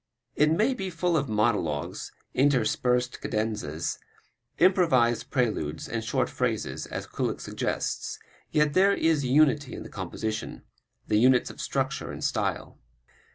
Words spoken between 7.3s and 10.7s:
suggests, yet there is unity in the composition,